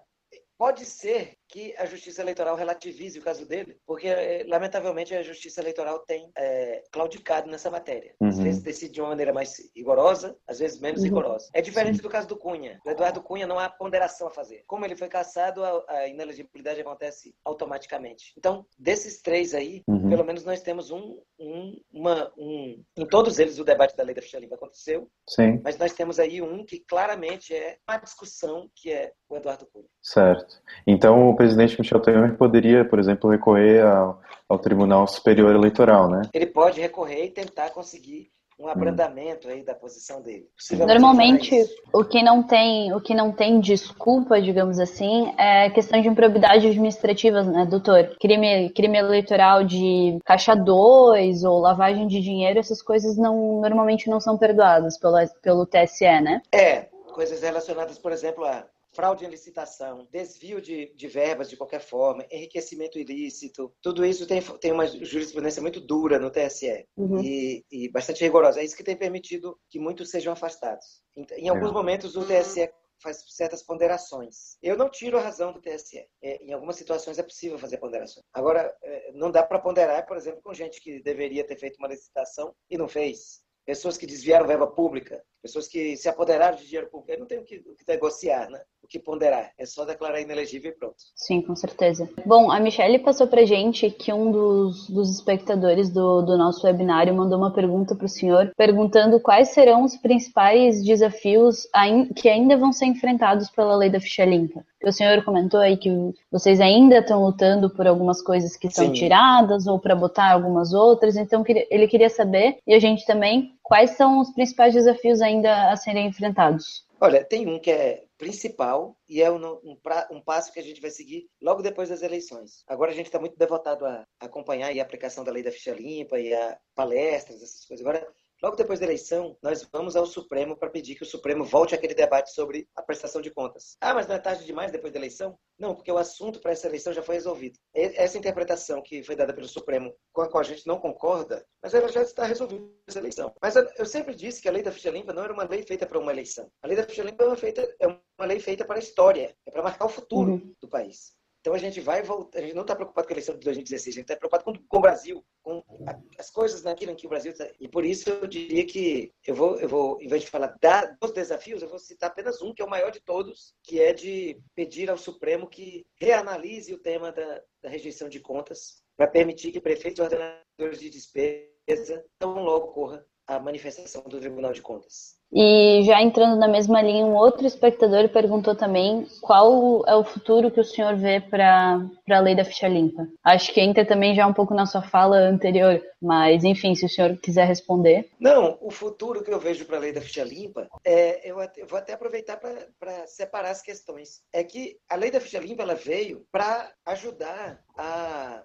[0.58, 5.62] pode ser que a Justiça Eleitoral relativize o caso dele, porque, eh, lamentavelmente, a Justiça
[5.62, 8.16] Eleitoral tem é, claudicado nessa matéria.
[8.20, 8.30] Uhum.
[8.30, 11.06] Às vezes decide de uma maneira mais rigorosa, às vezes menos uhum.
[11.06, 11.50] rigorosa.
[11.54, 12.02] É diferente Sim.
[12.02, 12.80] do caso do Cunha.
[12.84, 14.64] Do Eduardo Cunha não há ponderação a fazer.
[14.66, 18.34] Como ele foi cassado, a, a inelegibilidade acontece automaticamente.
[18.36, 20.10] Então, desses três aí, uhum.
[20.10, 22.84] pelo menos nós temos um, um, uma, um...
[22.98, 25.08] Em todos eles, o debate da lei da ficha limpa aconteceu.
[25.30, 25.62] Sim.
[25.64, 29.88] Mas nós temos aí um que claramente é uma discussão, que é o Eduardo Cunha.
[30.02, 30.53] Certo.
[30.86, 36.24] Então, o presidente Michel Temer poderia, por exemplo, recorrer ao, ao Tribunal Superior Eleitoral, né?
[36.34, 40.48] Ele pode recorrer e tentar conseguir um abrandamento aí da posição dele.
[40.88, 41.54] Normalmente,
[41.92, 46.68] o que não tem, o que não tem desculpa, digamos assim, é questão de improbidade
[46.68, 48.16] administrativa, né, doutor?
[48.20, 54.20] Crime, crime eleitoral de caixa 2 ou lavagem de dinheiro, essas coisas não normalmente não
[54.20, 56.42] são perdoadas pelo, pelo TSE, né?
[56.52, 61.82] É, coisas relacionadas, por exemplo, a fraude em licitação, desvio de, de verbas de qualquer
[61.82, 67.22] forma, enriquecimento ilícito, tudo isso tem, tem uma jurisprudência muito dura no TSE uhum.
[67.22, 68.62] e, e, bastante rigorosa.
[68.62, 71.02] É isso que tem permitido que muitos sejam afastados.
[71.16, 72.70] Em, em alguns momentos, o TSE
[73.02, 74.58] faz certas ponderações.
[74.62, 76.08] Eu não tiro a razão do TSE.
[76.22, 78.26] É, em algumas situações é possível fazer ponderações.
[78.34, 81.90] Agora, é, não dá para ponderar, por exemplo, com gente que deveria ter feito uma
[81.90, 83.44] licitação e não fez.
[83.66, 87.12] Pessoas que desviaram verba pública, pessoas que se apoderaram de dinheiro público.
[87.12, 88.64] Aí não tem o que, o que negociar, né?
[88.84, 89.52] O que ponderar.
[89.58, 90.96] É só declarar inelegível e pronto.
[91.16, 92.10] Sim, com certeza.
[92.26, 97.16] Bom, a Michelle passou pra gente que um dos, dos espectadores do, do nosso webinário
[97.16, 101.68] mandou uma pergunta para o senhor, perguntando quais serão os principais desafios
[102.16, 104.64] que ainda vão ser enfrentados pela lei da ficha limpa.
[104.84, 105.90] O senhor comentou aí que
[106.30, 111.16] vocês ainda estão lutando por algumas coisas que são tiradas ou para botar algumas outras,
[111.16, 115.76] então ele queria saber, e a gente também, quais são os principais desafios ainda a
[115.78, 116.86] serem enfrentados.
[117.00, 119.78] Olha, tem um que é principal e é um, um,
[120.12, 122.64] um, passo que a gente vai seguir logo depois das eleições.
[122.68, 126.20] Agora a gente está muito devotado a acompanhar a aplicação da lei da ficha limpa
[126.20, 127.86] e a palestras, essas coisas.
[127.86, 128.08] Agora
[128.44, 131.94] Logo depois da eleição, nós vamos ao Supremo para pedir que o Supremo volte àquele
[131.94, 133.78] debate sobre a prestação de contas.
[133.80, 135.40] Ah, mas não é tarde demais depois da eleição?
[135.58, 137.58] Não, porque o assunto para essa eleição já foi resolvido.
[137.74, 141.74] Essa interpretação que foi dada pelo Supremo, com a qual a gente não concorda, mas
[141.74, 143.34] ela já está resolvida essa eleição.
[143.42, 145.86] Mas eu sempre disse que a lei da ficha limpa não era uma lei feita
[145.86, 146.52] para uma eleição.
[146.62, 149.34] A lei da ficha limpa é uma, feita, é uma lei feita para a história,
[149.46, 150.54] é para marcar o futuro uhum.
[150.60, 151.14] do país.
[151.44, 153.94] Então a gente vai voltar, a gente não está preocupado com a eleição de 2016,
[153.94, 157.06] a gente está preocupado com, com, o Brasil, com a, as coisas naquilo em que
[157.06, 157.46] o Brasil está.
[157.60, 160.86] E por isso eu diria que eu vou, eu vou, em vez de falar da,
[161.02, 163.92] dos desafios, eu vou citar apenas um, que é o maior de todos, que é
[163.92, 169.52] de pedir ao Supremo que reanalise o tema da, da rejeição de contas para permitir
[169.52, 175.18] que prefeitos e ordenadores de despesa tão logo ocorra a manifestação do Tribunal de Contas.
[175.36, 180.52] E já entrando na mesma linha, um outro espectador perguntou também qual é o futuro
[180.52, 183.08] que o senhor vê para a lei da ficha limpa.
[183.24, 186.90] Acho que entra também já um pouco na sua fala anterior, mas enfim, se o
[186.90, 188.12] senhor quiser responder.
[188.20, 191.66] Não, o futuro que eu vejo para a lei da ficha limpa, é, eu, eu
[191.66, 194.22] vou até aproveitar para separar as questões.
[194.32, 198.44] É que a lei da ficha limpa ela veio para ajudar a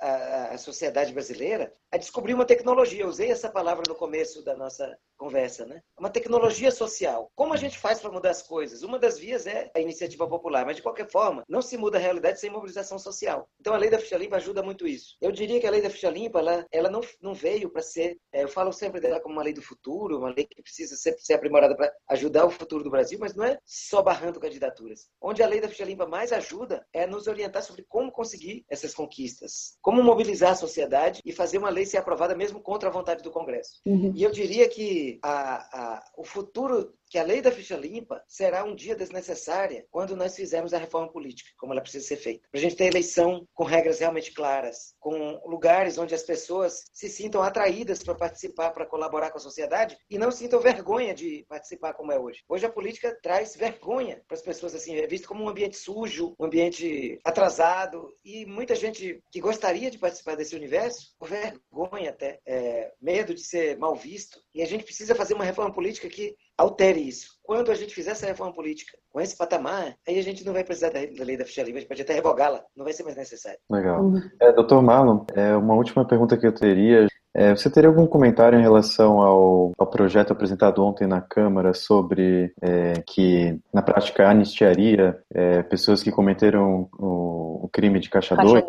[0.00, 3.02] a, a, sociedade brasileira a descobrir uma tecnologia.
[3.02, 5.80] Eu usei essa palavra no começo da nossa conversa, né?
[5.98, 7.30] Uma tecnologia social.
[7.34, 8.82] Como a gente faz para mudar as coisas?
[8.82, 12.00] Uma das vias é a iniciativa popular, mas de qualquer forma, não se muda a
[12.00, 13.48] realidade sem mobilização social.
[13.58, 15.16] Então a lei da ficha limpa ajuda muito isso.
[15.22, 18.18] Eu diria que a lei da ficha limpa, ela, ela não, não veio para ser,
[18.32, 21.22] é, eu falo sempre dela como uma lei do futuro, uma lei que precisa sempre
[21.22, 25.08] ser aprimorada para ajudar o futuro do Brasil, mas não é só barrando candidaturas.
[25.22, 28.94] Onde a lei da ficha limpa mais ajuda é nos orientar sobre como conseguir essas
[28.94, 33.22] conquistas, como mobilizar a sociedade e fazer uma lei ser aprovada mesmo contra a vontade
[33.22, 33.80] do Congresso.
[33.86, 34.12] Uhum.
[34.14, 38.64] E eu diria que a, a, o futuro que a lei da ficha limpa será
[38.64, 42.48] um dia desnecessária quando nós fizermos a reforma política, como ela precisa ser feita.
[42.50, 47.08] Para a gente ter eleição com regras realmente claras, com lugares onde as pessoas se
[47.08, 51.94] sintam atraídas para participar, para colaborar com a sociedade e não sintam vergonha de participar
[51.94, 52.42] como é hoje.
[52.48, 56.34] Hoje a política traz vergonha para as pessoas, assim, é visto como um ambiente sujo,
[56.36, 62.92] um ambiente atrasado e muita gente que gostaria de participar desse universo, vergonha até, é,
[63.00, 64.40] medo de ser mal visto.
[64.52, 67.34] E a gente precisa fazer uma reforma política que altere isso.
[67.42, 70.64] Quando a gente fizer essa reforma política com esse patamar, aí a gente não vai
[70.64, 73.16] precisar da, lei da ficha livre, a gente pode até revogá-la, não vai ser mais
[73.16, 73.58] necessário.
[73.70, 74.02] Legal.
[74.02, 74.20] Uhum.
[74.40, 77.06] É, doutor Marlon, é, uma última pergunta que eu teria.
[77.36, 82.54] É, você teria algum comentário em relação ao, ao, projeto apresentado ontem na Câmara sobre
[82.62, 88.64] é, que, na prática, anistiaria é, pessoas que cometeram o, o crime de caixa 2?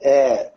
[0.00, 0.52] É,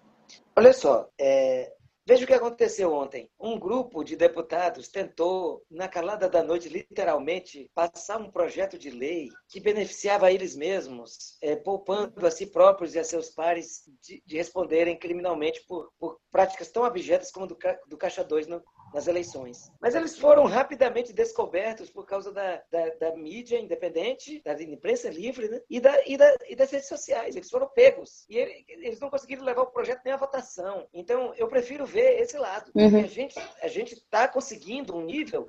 [0.55, 1.73] olha só, é,
[2.07, 3.29] Veja o que aconteceu ontem.
[3.37, 9.27] Um grupo de deputados tentou, na calada da noite, literalmente, passar um projeto de lei
[9.49, 14.37] que beneficiava eles mesmos, é, poupando a si próprios e a seus pares de, de
[14.37, 17.57] responderem criminalmente por, por, práticas tão abjetas como do,
[17.89, 19.71] do Caixa 2 no, nas eleições.
[19.81, 25.47] Mas eles foram rapidamente descobertos por causa da, da, da mídia independente, da imprensa livre
[25.49, 25.61] né?
[25.69, 27.35] e, da, e, da, e das redes sociais.
[27.35, 28.25] Eles foram pegos.
[28.29, 30.87] E ele, eles não conseguiram levar o projeto nem à votação.
[30.93, 32.71] Então, eu prefiro ver esse lado.
[32.75, 33.03] Uhum.
[33.03, 35.47] A gente a está conseguindo um nível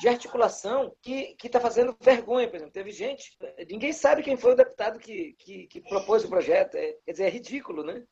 [0.00, 2.72] de articulação que está fazendo vergonha, por exemplo.
[2.72, 3.36] Teve gente,
[3.68, 6.74] ninguém sabe quem foi o deputado que, que, que propôs o projeto.
[6.74, 8.02] É, quer dizer, é ridículo, né?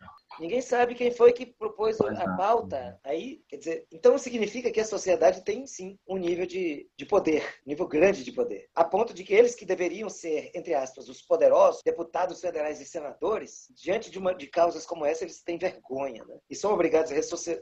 [0.41, 2.99] Ninguém sabe quem foi que propôs a pauta.
[3.05, 7.43] Aí, quer dizer, então significa que a sociedade tem sim um nível de, de poder,
[7.67, 11.09] um nível grande de poder, a ponto de que eles que deveriam ser, entre aspas,
[11.09, 15.59] os poderosos, deputados federais e senadores, diante de, uma, de causas como essa, eles têm
[15.59, 16.39] vergonha, né?
[16.49, 17.15] E são obrigados a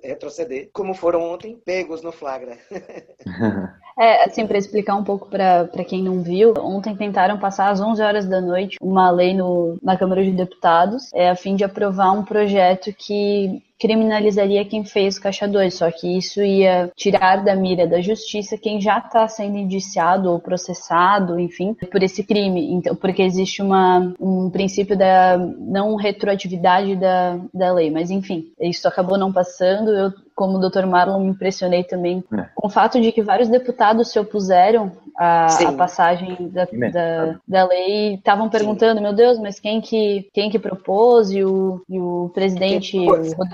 [0.03, 2.59] retroceder, como foram ontem pegos no flagra.
[3.99, 8.03] é, assim, para explicar um pouco para quem não viu, ontem tentaram passar às 11
[8.03, 12.13] horas da noite uma lei no, na Câmara de Deputados, é, a fim de aprovar
[12.13, 17.55] um projeto projeto que criminalizaria quem fez Caixa 2, só que isso ia tirar da
[17.55, 22.73] mira da justiça quem já está sendo indiciado ou processado, enfim, por esse crime.
[22.73, 27.91] Então, porque existe uma, um princípio da não retroatividade da, da lei.
[27.91, 29.91] Mas, enfim, isso acabou não passando.
[29.91, 30.87] Eu, como o Dr.
[30.87, 32.47] Marlon, me impressionei também é.
[32.55, 37.66] com o fato de que vários deputados se opuseram à, à passagem da, da, da
[37.66, 39.02] lei estavam perguntando, Sim.
[39.02, 41.31] meu Deus, mas quem que, quem que propôs?
[41.31, 43.44] E o, e o presidente Rodrigo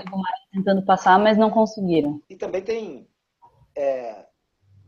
[0.51, 2.21] tentando passar, mas não conseguiram.
[2.29, 3.07] E também tem
[3.75, 4.25] é,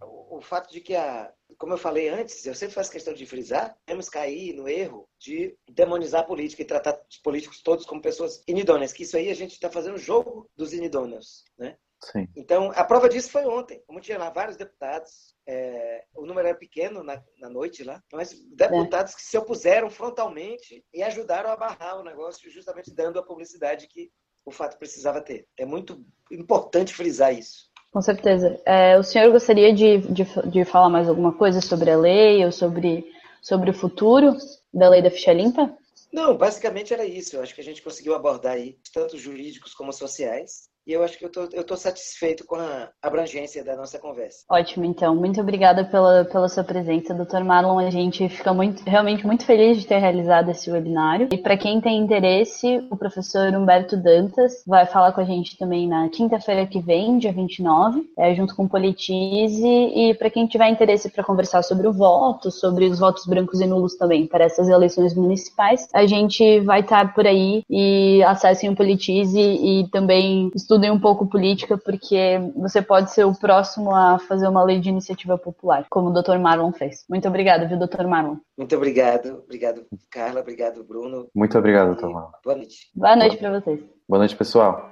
[0.02, 3.26] o, o, fato de que, a, como eu falei antes, eu sempre faço questão de
[3.26, 8.02] frisar, temos cair no erro de demonizar a política e tratar os políticos todos como
[8.02, 11.78] pessoas inidôneas, que isso aí a gente está fazendo o jogo dos inidôneos, né?
[12.02, 12.28] Sim.
[12.36, 13.82] Então, a prova disso foi ontem.
[13.88, 18.34] Como tinha lá vários deputados, é, o número era pequeno na, na noite lá, mas
[18.56, 19.16] deputados é.
[19.16, 24.12] que se opuseram frontalmente e ajudaram a barrar o negócio, justamente dando a publicidade que
[24.46, 25.48] o fato precisava ter.
[25.58, 27.70] É muito importante frisar isso.
[27.92, 28.62] Com certeza.
[28.66, 32.52] É, o senhor gostaria de, de, de, falar mais alguma coisa sobre a lei ou
[32.52, 33.06] sobre,
[33.42, 34.36] sobre o futuro
[34.74, 35.76] da lei da ficha limpa?
[36.12, 37.36] Não, basicamente era isso.
[37.36, 40.70] Eu acho que a gente conseguiu abordar aí, tanto jurídicos como sociais.
[40.88, 44.46] E eu acho que eu tô, eu tô satisfeito com a abrangência da nossa conversa.
[44.50, 45.16] Ótimo, então.
[45.16, 47.44] Muito obrigada pela, pela sua presença, Dr.
[47.44, 47.80] Marlon.
[47.80, 51.30] A gente fica muito, realmente muito feliz de ter realizado esse webinário.
[51.32, 55.88] E para quem tem interesse, o professor Humberto Dantas vai falar com a gente também
[55.88, 59.68] na quinta-feira que vem, dia 29, é, junto com o Politize.
[59.68, 63.66] E para quem tiver interesse para conversar sobre o voto, sobre os votos brancos e
[63.66, 68.76] nulos também para essas eleições municipais, a gente vai estar por aí e acessem o
[68.76, 74.48] Politize e também estudem um pouco política, porque você pode ser o próximo a fazer
[74.48, 76.38] uma lei de iniciativa popular, como o Dr.
[76.38, 77.06] Marlon fez.
[77.10, 78.06] Muito obrigado, viu, Dr.
[78.06, 78.38] Marlon?
[78.58, 79.42] Muito obrigado.
[79.46, 80.42] Obrigado, Carla.
[80.42, 81.28] Obrigado, Bruno.
[81.34, 82.32] Muito obrigado, doutor Marlon.
[82.44, 82.92] Boa noite.
[82.94, 83.80] Boa noite para vocês.
[84.08, 84.92] Boa noite, pessoal.